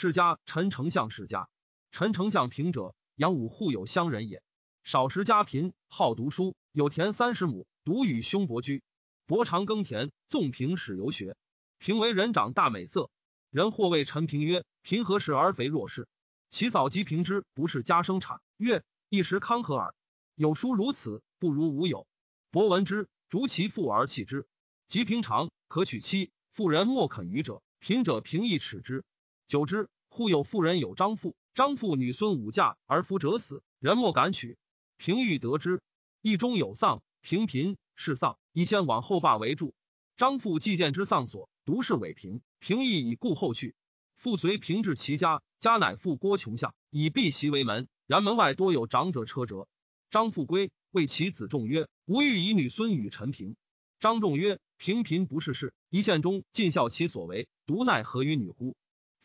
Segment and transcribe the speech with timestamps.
[0.00, 1.50] 世家陈丞相世家。
[1.90, 4.42] 陈丞相平者，杨武户有乡人也。
[4.82, 8.82] 少时家贫，好读书，有田三十亩，独与兄伯居。
[9.26, 11.36] 伯常耕田，纵平始游学。
[11.76, 13.10] 平为人长大美色，
[13.50, 16.08] 人或谓陈平曰：“平何时而肥若是？”
[16.48, 18.40] 其嫂及平之，不是家生产。
[18.56, 19.94] 曰：“一时康和耳。
[20.34, 22.06] 有书如此，不如无有。”
[22.50, 24.46] 伯闻之，逐其父而弃之。
[24.88, 27.60] 及平常，可娶妻，妇人莫肯与者。
[27.80, 29.04] 贫者平易耻之。
[29.50, 34.56] 久之，忽有妇人有张父，张父女孙五嫁而夫者死，人莫敢娶。
[34.96, 35.82] 平欲得之，
[36.22, 39.74] 义中有丧，平贫是丧，以先往后罢为助。
[40.16, 43.74] 张父既见之丧所，独是伪平，平亦以故后去。
[44.14, 49.66] 父随平至其家，家乃父郭穷相，以避席为门，然门外多有长者车辙。
[50.10, 53.56] 张父归，谓其子仲曰：“吾欲以女孙与陈平。”
[53.98, 58.76] 张仲曰：“平贫不是事，一县中尽孝其所为，独奈何于女乎？”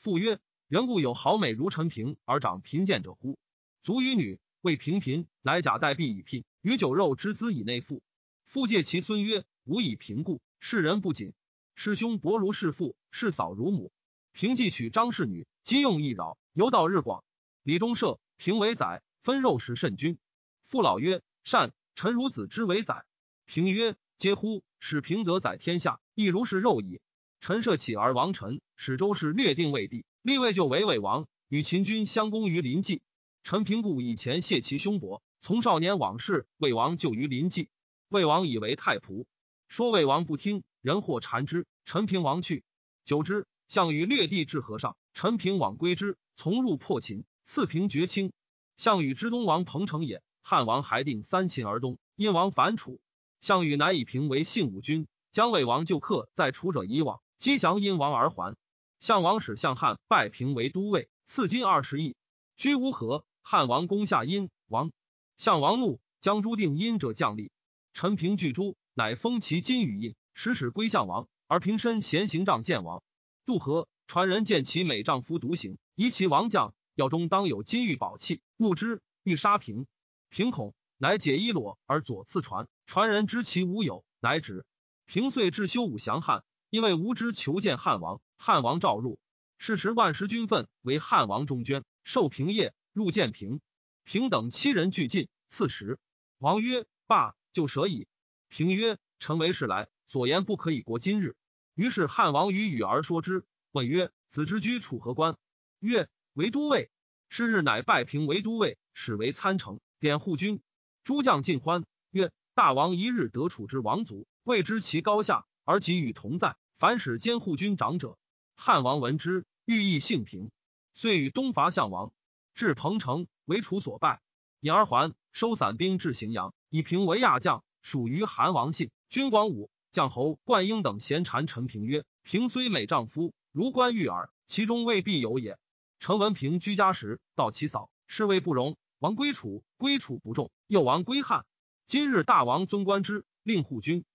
[0.06, 3.40] 父曰：“人固有好美如陈平而长贫贱者乎？
[3.82, 8.04] 足与女。”为平贫，乃假代币以聘，与酒肉之资以内富。
[8.44, 11.34] 父借其孙曰：“吾以贫故，世人不谨。
[11.74, 13.92] 师兄伯如弑父，师嫂如母。
[14.32, 17.24] 平既娶张氏女，今用一扰，犹道日广。
[17.64, 20.20] 李中射平为宰，分肉食甚均。
[20.66, 21.74] 父老曰：善。
[21.96, 23.06] 臣如子之为宰。
[23.48, 24.62] 平曰：嗟乎！
[24.80, 27.02] 使平得宰天下，亦如是肉矣。
[27.40, 33.02] 陈涉起而王陈，使周氏略定魏地，立魏就为魏王，与秦军相攻于临济。
[33.44, 37.70] 陈平故以前谢其兄伯，从少年往事，魏王就于临济。
[38.10, 39.26] 魏王以为太仆，
[39.68, 41.68] 说魏王不听，人或缠之。
[41.86, 42.64] 陈平王去，
[43.04, 48.32] 久之，项羽略地至河上，陈平往归之，从入破秦，赐平绝清。
[48.76, 53.00] 项羽之东王彭城也，汉王还定三秦而东，因王反楚，
[53.40, 58.56] 项羽乃以平为信武君，将魏王就客在楚者以往，击降因王而还。
[59.00, 62.16] 项王使项汉拜平为都尉，赐金二十亿，
[62.58, 63.24] 居乌河。
[63.44, 64.92] 汉王攻下殷王，
[65.38, 67.52] 项王怒，将朱定殷者将立。
[67.94, 73.04] 陈平拒诸，乃封其金羽印，使使归项王，而平身衔行帐见王。
[73.46, 79.86] 渡河，传人见其美丈夫独行，疑其王将，要中当有金玉宝器，目之，欲杀平。
[80.30, 82.68] 平恐，乃解衣裸而左次传。
[82.88, 84.66] 传人知其无有，乃止。
[85.06, 89.20] 平遂至修武降汉，因为无知求见汉王，汉王召入。
[89.58, 92.74] 是时万石军分为汉王中捐，受平业。
[92.94, 93.60] 入见平，
[94.06, 95.28] 平等七人俱进。
[95.50, 96.00] 次时，
[96.38, 98.08] 王曰：“罢，就舍矣。”
[98.48, 101.36] 平曰：“臣为事来，所言不可以过今日。”
[101.76, 103.44] 于是汉王与羽而说之，
[103.74, 105.36] 问曰：“子之居楚何官？”
[105.80, 106.90] 曰：“为都尉。”
[107.28, 110.62] 是日乃拜平为都尉，使为参城，典护军。
[111.04, 118.18] 诸将尽欢，曰：“大王一日得楚之王族，未知其高下，而己与同在，凡使监护军长者。”
[118.56, 120.50] 汉王闻之，欲意幸平，
[120.94, 122.14] 遂与东伐项王。
[122.54, 124.22] 至彭城，为楚所败，
[124.62, 128.92] 引而还，收散兵至荥阳，以平为亚将，属于韩王信。
[129.10, 135.58] 军广武将侯冠英等闲谗陈平曰：“平虽美丈夫，如冠玉耳，其中未必有也。”
[136.00, 138.78] 陈文平居家时，道其嫂，是谓不容。
[139.00, 141.46] 王归楚，归楚不重，又王归汉。
[141.88, 144.06] 今日大王尊官之，令护军。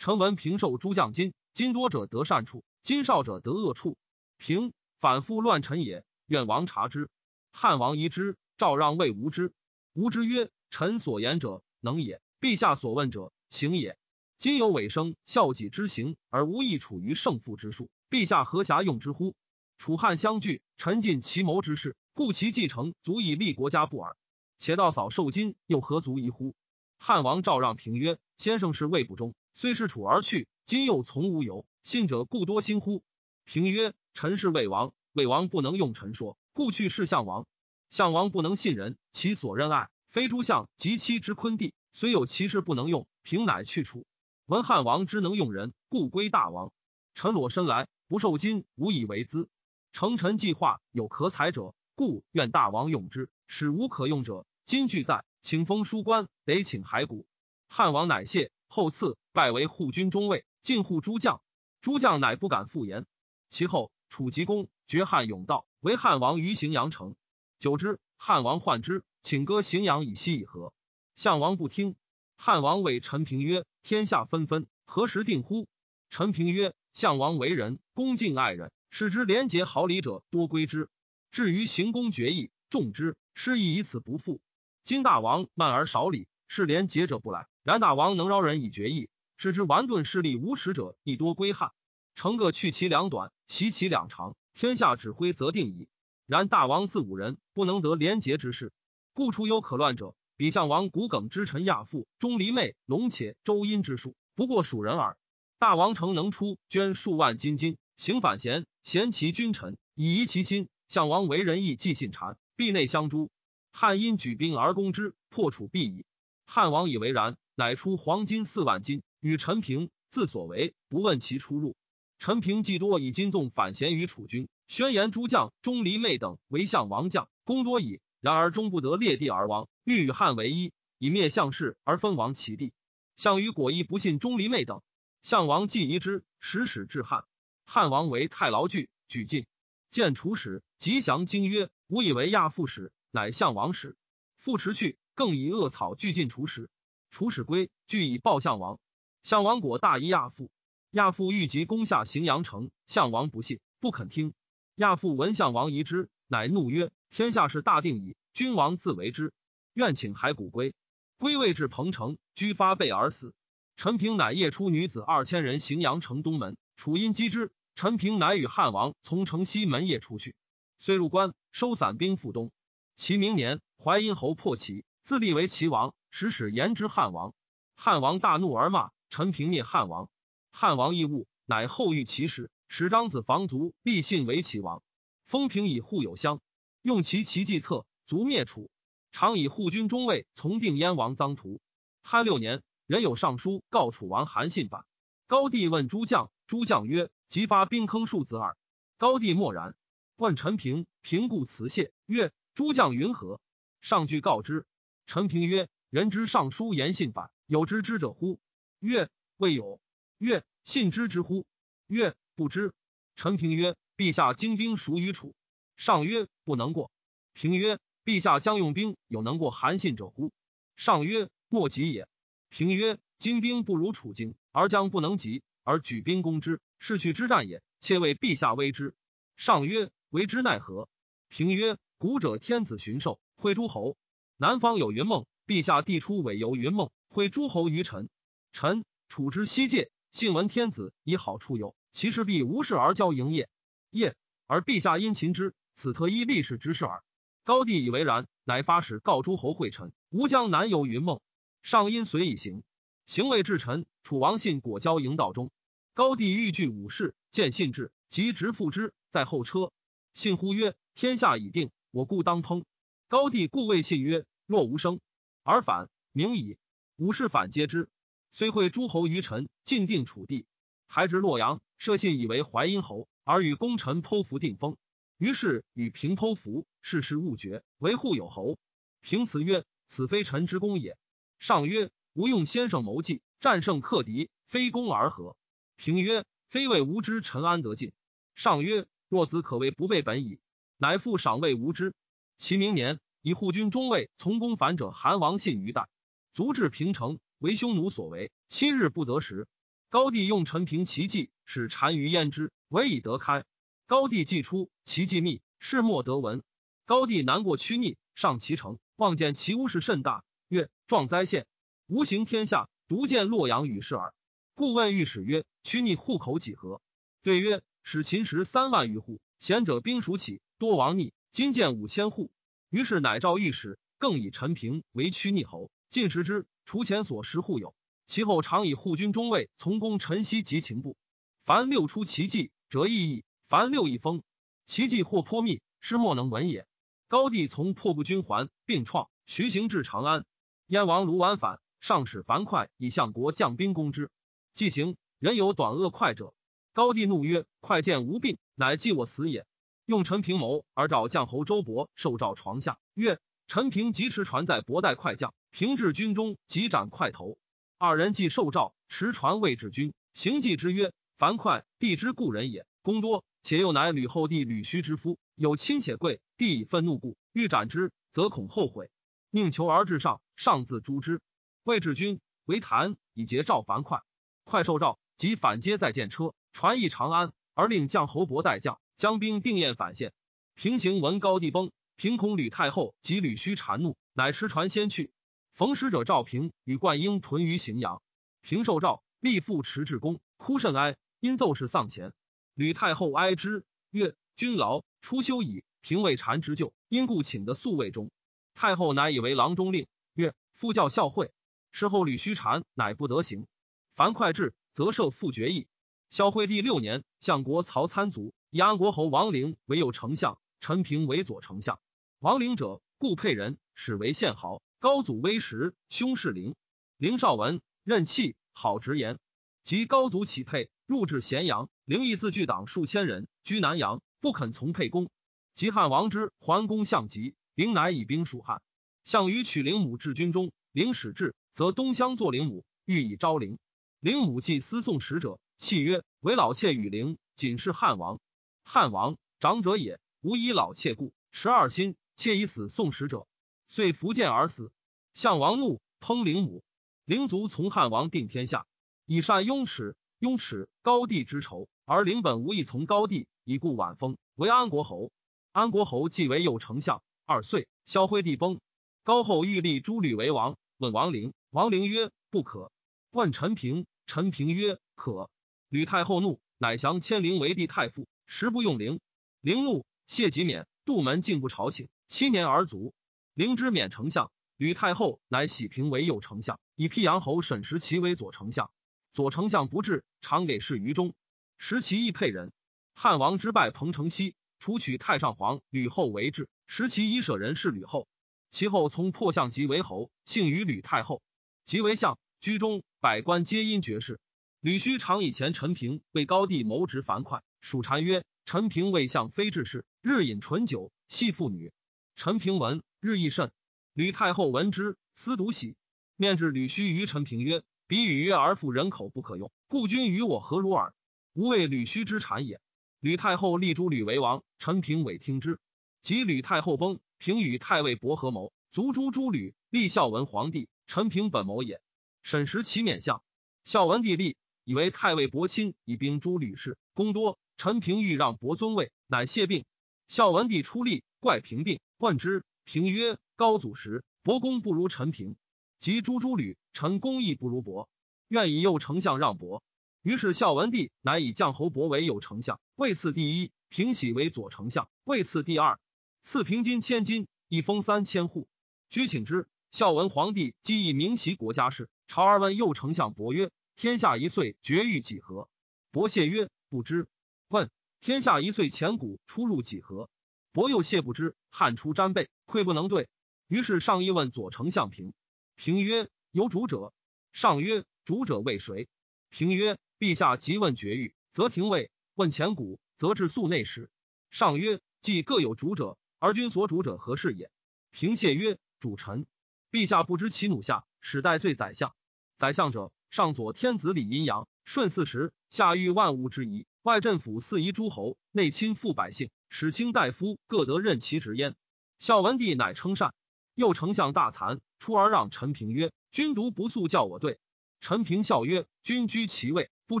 [0.04, 3.96] 臣闻平受诸将金，金多者得善处，金少者得恶处。
[4.36, 7.08] 平反复乱臣也，愿王察之。
[7.52, 9.54] 汉王疑之，诏让魏无之。
[9.94, 13.96] 无之曰：“臣所言者能也，陛下所问者行也。
[14.36, 19.34] 今有尾生孝己之行，而无益处于胜负之术，陛下何暇用之乎？
[19.78, 24.18] 楚汉相聚，臣尽其谋之事，故其继承足以立国家不尔。
[24.58, 26.54] 且道嫂受金，又何足疑乎？”
[27.00, 33.02] 汉王诏让平曰：“先生是魏不忠，虽是楚而去，今又从无由，信者故多心乎？”
[33.46, 37.46] 平曰：“臣是魏王，魏王不能用臣说。”故去是项王，
[37.88, 44.04] 项王不能信人，其所任爱非诸相及妻之昆弟，虽有其事不能用，平乃去除。
[44.46, 46.72] 闻汉王之能用人，故归大王。
[47.14, 49.48] 臣裸身来，不受金，无以为资。
[49.92, 53.30] 成臣计划有可采者，故愿大王用之。
[53.46, 57.26] 使无可用者，今俱在，请封书官，得请骸骨。
[57.68, 61.42] 汉王乃谢，后赐拜为护军中尉，进护诸将。
[61.80, 63.04] 诸将乃不敢复言。
[63.48, 65.66] 其后，楚吉公绝汉甬道。
[65.80, 67.16] 为汉王于荥阳城，
[67.58, 70.72] 久之，汉王患之，请割荥阳以西以和。
[71.16, 71.96] 项王不听。
[72.36, 75.66] 汉王谓陈平曰：“天下纷纷，何时定乎？”
[76.10, 80.88] 陈平曰：“项王为人恭敬爱人，使之廉洁好礼者多归之。
[81.32, 84.40] 至于行宫决议，重之，失意以此不复。
[84.84, 87.48] 今大王慢而少礼，是廉洁者不来。
[87.64, 91.72] 然大王能饶人以决议，使之顽钝势力无耻者亦多归汉。
[92.14, 95.88] 成各去其两短，齐其两长。”天下指挥则定矣。
[96.26, 98.72] 然大王自五人，不能得廉洁之事，
[99.12, 100.14] 故出有可乱者。
[100.36, 105.16] 比项王骨耿之臣亚父、钟离昧、龙且、周殷之术，不过属人耳。
[105.58, 110.68] 大王诚能出捐数万金金，行反贤，贤其君臣，以移其心。
[110.88, 113.30] 项王为仁义，既信谗，必内相诛。
[113.72, 116.04] 汉因举兵而攻之，破楚必矣。
[116.46, 121.76] 汉王以为然，乃出黄金四万金与陈平，自所为，不问其出入。
[122.18, 128.02] 陈平既多以金纵反贤于楚军，宣言诸将钟离昧等为相王将，功多矣。
[128.20, 132.74] 然而终不得列地而亡，欲与汉为一，以灭项氏而分王其地。
[133.16, 134.82] 项羽果亦不信钟离昧等，
[135.22, 137.24] 项王既疑之，使使至汉。
[137.64, 139.46] 汉王为太牢具，举进
[139.88, 143.96] 见楚使，吉祥惊曰：“吾以为亚父使，乃项王使。”
[144.36, 146.68] 复持去，更以恶草俱进楚使。
[147.10, 148.78] 楚使归，俱以报项王。
[149.24, 150.50] 项王果大疑亚父，
[150.90, 154.34] 亚父欲急攻下荥阳城，项王不信，不肯听。
[154.74, 156.92] 亚父闻项王疑之，乃怒曰。
[157.08, 159.32] 天下事大定矣，君王自为之。
[159.72, 160.74] 愿请骸骨归。
[161.16, 163.32] 归位至彭城，居发背而死。
[163.76, 167.50] 陈平乃夜出女子二千人荥阳城东门，楚因击之。
[167.74, 170.36] 陈平乃与汉王从城西门夜出去，
[170.76, 172.52] 遂入关，收散兵赴东。
[172.94, 177.32] 其明年，淮阴侯破齐，自立为齐王，使使言之汉王。
[177.74, 180.10] 汉王大怒而骂陈平灭汉王。
[180.50, 184.82] 汉王亦恶，乃后遇其使，使张子房卒立信为齐王。
[185.24, 186.40] 封平以护有乡。
[186.82, 188.72] 用其奇计策，卒灭楚。
[189.12, 191.60] 常以护军中尉从定燕王臧荼。
[192.02, 194.84] 汉六年，人有上书告楚王韩信反。
[195.28, 198.56] 高帝问诸将，诸将曰：“即发兵坑数子耳。”
[198.98, 199.76] 高帝默然。
[200.16, 203.40] 问陈平，平故辞谢，曰：“诸将云何？”
[203.80, 204.66] 上句告之。
[205.06, 208.40] 陈平曰：“人之上书言信反，有知之者乎？”
[208.84, 209.08] 曰
[209.38, 209.80] ：“未有。”
[210.18, 211.46] 曰：“信之之乎？”
[211.88, 212.74] 曰：“不知。”
[213.16, 215.34] 陈平曰：“陛下精兵孰于楚。”
[215.78, 216.90] 上曰：“不能过。”
[217.32, 220.32] 平曰：“陛下将用兵，有能过韩信者乎？”
[220.76, 222.06] 上曰：“莫及也。”
[222.50, 227.62] 平曰：“精兵不如楚精，而将不能及，而举兵攻之，是去之战也。
[227.80, 228.94] 且为陛下威之。”
[229.36, 230.90] 上曰：“为之奈何？”
[231.30, 233.96] 平曰：“古者天子巡狩，会诸侯。
[234.36, 238.10] 南方有云梦，陛下帝出委游云梦，会诸侯于臣。
[238.54, 243.48] 臣楚之西界，信闻天子以好处游，其实必无事而交营业。
[243.90, 244.14] 业
[244.46, 247.02] 而陛下因秦之。”此特依历史之事耳。
[247.42, 251.20] 高帝以为然，乃发使告诸侯会臣：吾将南游云梦。
[251.62, 252.62] 上因随以行。
[253.06, 255.50] 行未至臣，楚王信果交营道中。
[255.92, 259.72] 高帝欲拒武士，见信至，即直赴之，在后车。
[260.12, 262.62] 信呼曰：“天下已定，我故当烹。”
[263.08, 265.00] 高帝故谓信曰：“若无声，
[265.42, 266.56] 而反，明矣。”
[266.96, 267.88] 武士反皆之，
[268.36, 270.44] 虽会诸侯于臣，尽定楚地，
[270.88, 274.76] 还至洛阳，设信以为淮阴侯，而与功臣剖符定封。
[275.18, 278.58] 于是与平剖符，事事勿决，维护有侯。
[279.00, 280.98] 平辞曰：“此非臣之功也。”
[281.38, 285.36] 上曰：“吾用先生谋计，战胜克敌，非攻而和。”
[285.78, 287.92] 平曰：“非谓吾之臣安得进？”
[288.34, 290.40] 上曰：“若子可谓不备本矣。”
[290.76, 291.94] 乃复赏谓吾之。
[292.36, 295.88] 其明年，以护军中尉从攻反者韩王信于代，
[296.32, 299.46] 卒至平城，为匈奴所为，七日不得食。
[299.90, 303.44] 高帝用陈平奇计，使单于焉之，唯以得开。
[303.86, 306.42] 高帝既出，其计密，事莫得闻。
[306.84, 311.46] 高帝难过屈逆，上其城，望见其屋室甚大，曰：“壮哉县！
[311.86, 314.14] 无行天下，独见洛阳与世耳。”
[314.54, 316.80] 故问御史曰：“屈逆户口几何？”
[317.22, 321.12] 对曰：“使秦时三万余户，贤者兵属起，多亡逆。
[321.30, 322.30] 今见五千户。”
[322.70, 327.74] 于是乃召御史，更以陈平为屈逆侯，进食之，除前所食户有。
[328.06, 330.96] 其后常以护军中尉从攻陈豨及秦部，
[331.44, 333.24] 凡六出奇计，折意义。
[333.48, 334.22] 凡六一封，
[334.66, 336.66] 奇计或颇密，师莫能闻也。
[337.08, 340.26] 高帝从破布军还，并创徐行至长安。
[340.66, 344.10] 燕王卢绾反，上使樊哙以相国将兵攻之。
[344.52, 346.34] 既行，人有短恶快者。
[346.72, 349.46] 高帝怒曰：“快见无病，乃计我死也。”
[349.86, 357.38] 用陈平谋而召将侯周勃受诏床下，曰：“陈平即持船在博待快将，平至军中，即斩快头。”
[357.78, 368.90] 二人既受诏，持船未至军，行计之曰：“樊哙，帝之故人也，功多。”且又乃吕后弟吕须之夫，有亲且贵，帝以愤怒故，欲斩之，则恐后悔，
[369.30, 371.20] 宁求而至上，上自诛之。
[371.62, 374.02] 魏至军为谈以结赵樊哙，
[374.42, 380.12] 快受诏，即反接在见车，传诣长安，而令将侯伯代将将兵定宴反县。
[380.56, 385.12] 平行闻高帝崩，平恐吕太后及吕须谗怒，乃持船先去。
[385.54, 388.02] 逢使者赵平与冠英屯于荥阳，
[388.40, 392.12] 平受诏，立父持至公，哭甚哀，因奏事丧前。
[392.54, 398.10] 吕太后哀之，曰：“君劳初休矣，平未禅之旧，因故请得宿卫中。
[398.54, 401.30] 太后乃以为郎中令，曰：“夫教孝惠。”
[401.70, 403.46] 事后吕虚禅乃不得行。
[403.94, 405.68] 樊哙至，则赦复决议。
[406.10, 411.78] 孝惠帝六年，相国曹参卒，以安国侯王陵为右丞相，陈平为左丞相。
[412.18, 414.60] 王陵者，故沛人，始为县豪。
[414.84, 416.54] 高祖威时，兄是陵。
[416.98, 419.18] 陵少文，任气，好直言。
[419.62, 425.08] 及高祖起沛，入至咸阳，陵邑自据党数千人，居南阳，不肯从沛公。
[425.54, 428.60] 及汉王之桓公相疾，陵乃以兵属汉。
[429.04, 433.58] 项羽取陵母至军中，陵使至，则东乡作陵母，欲以昭陵。
[434.00, 438.20] 陵母既思送使者，契曰：“为老妾与陵，仅是汉王。
[438.64, 443.26] 汉王长者也，无以老妾故，持二心，妾以死送使者，
[443.74, 444.70] 遂伏剑而死。
[445.14, 446.62] 项王怒，烹陵母。
[447.04, 448.66] 陵卒从汉王定天下，
[449.04, 455.10] 以善雍齿，雍齿高帝之仇，而陵本无意从高帝，以故晚封为安国侯。
[455.50, 458.60] 安国侯继为右丞相二岁，萧徽帝崩。
[459.02, 462.70] 高后欲立诸吕为王，问王陵，王陵曰：“不可。”
[463.10, 465.28] 问陈平，陈平曰：“可。”
[465.68, 469.00] 吕太后怒，乃降迁陵为帝太傅，时不用陵。
[469.40, 472.94] 陵怒，谢己免，杜门进不朝请，七年而卒。
[473.34, 478.70] 陵之免丞相，吕太后乃喜平为右丞相，以辟阳侯沈时齐为左丞相。
[479.12, 481.14] 左丞相不至，常给事于中。
[481.58, 482.52] 时齐亦沛人。
[482.94, 488.06] 汉王之败彭城西，除取太上皇吕后为质，时齐以舍人是吕后。
[488.50, 491.20] 其后从破相即为侯，幸于吕太后，
[491.64, 494.20] 即为相，居中，百官皆因爵士。
[494.60, 501.72] 吕须常以前陈平为高帝谋职樊哙，属谗曰：“陈平为相，非治事，日饮醇酒，戏妇女。”
[502.16, 503.50] 陈平闻，日益甚。
[503.92, 505.76] 吕太后闻之，思独喜，
[506.16, 510.94] 面至吕须于陈平曰：“彼与曰而妇人口不可用，故君与我何如耳？
[511.32, 512.60] 吾谓吕须之谗也。”
[513.00, 515.58] 吕太后立诸吕为王，陈平委听之。
[516.02, 517.00] 及吕太后崩。
[517.18, 520.68] 平与太尉伯合谋，卒诛诸吕，立孝文皇帝。
[520.86, 521.80] 陈平本谋也。
[522.22, 523.22] 审时其免相，
[523.64, 527.38] 孝文帝立，以为太尉伯亲，以兵诸吕氏，功多。
[527.56, 529.64] 陈平欲让伯尊位，乃谢病。
[530.06, 532.44] 孝文帝出力，怪平病，问之。
[532.64, 535.36] 平曰：“高祖时，伯公不如陈平；
[535.78, 537.88] 及诸诸吕，臣公亦不如伯。
[538.28, 539.62] 愿以右丞相让伯。”
[540.04, 545.80] 于是孝文帝乃以将侯伯为右丞相，位次第一；平喜为左丞相，位次第二。
[546.22, 548.46] 赐平金千金，一封三千户。
[548.90, 549.48] 居请之。
[549.70, 555.48] 孝文皇帝既以明袭国家事，朝而问右丞相伯曰：“天下一岁绝育几何？”
[555.90, 557.08] 伯谢曰：“不知。”
[557.48, 560.10] 问：“天下一岁钱谷出入几何？”
[560.54, 561.34] 伯又谢不知。
[561.50, 563.08] 汉出瞻背，愧不能对。
[563.48, 565.12] 于是上一问左丞相平。
[565.56, 566.94] 平曰：“有主者。”
[567.34, 568.88] 上曰：“主者为谁？”
[569.30, 573.90] 平曰：“陛下即问绝育，则廷尉；问前古，则治粟内史。”
[574.30, 577.50] 上曰：“既各有主者。”而君所主者何事也？
[577.90, 579.26] 平谢曰：“主臣，
[579.72, 581.96] 陛下不知其弩下，始代罪宰相。
[582.36, 591.54] 宰相者，上左天子理阴阳，顺四时，下御万物之宜，外镇抚四夷诸侯，内亲附百姓，使卿大夫各得任其职焉。”
[592.00, 593.14] 孝文帝乃称善。
[593.54, 597.38] 右丞相大惭，出而让陈平曰：“君独不速叫我对。”
[597.78, 600.00] 陈平笑曰：“君居其位，不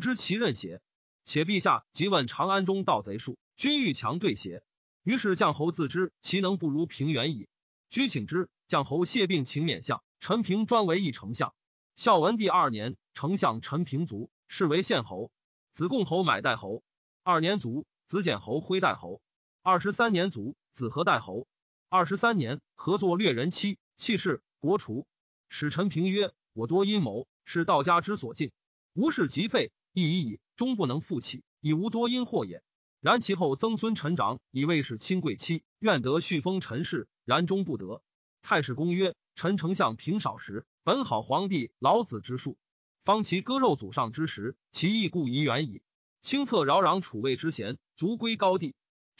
[0.00, 0.80] 知其任邪？
[1.22, 4.64] 且陛下即问长安中盗贼数，君欲强对邪？”
[5.04, 7.46] 于是将侯自知其能不如平原矣。
[7.90, 10.02] 居请之，将侯谢病，请免相。
[10.18, 11.54] 陈平专为一丞相。
[11.94, 15.30] 孝文帝二年，丞相陈平卒，是为献侯。
[15.70, 16.82] 子贡侯买代侯。
[17.22, 19.22] 二年卒，子简侯徽代侯。
[19.66, 21.48] 二十三年卒，子和代侯。
[21.88, 25.06] 二十三年，合作掠人妻，弃世，国除。
[25.48, 28.52] 使陈平曰：“我多阴谋，是道家之所禁。
[28.92, 32.62] 无事即废，亦已矣，终不能复起，以无多阴祸也。”
[33.00, 38.02] 然其后曾孙陈长以为是亲贵戚，愿得续封陈氏，然终不得。
[38.42, 42.58] 太史公曰：陈丞相平少时，本好皇帝老子之术，
[43.02, 45.80] 方其割肉祖上之时，其意故宜远矣。
[46.20, 48.74] 清策扰攘楚魏之贤，足归高帝。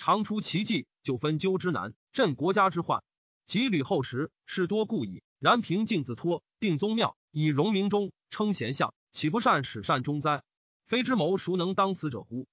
[0.06, 3.02] 常出奇迹，就分纠之难，镇国家之患。
[3.46, 5.22] 及吕后时，事多故矣。
[5.38, 10.42] 然平静自托，定宗庙，以荣明中，称贤相，岂不善始善终哉？
[10.84, 12.46] 非之谋，孰能当此者乎？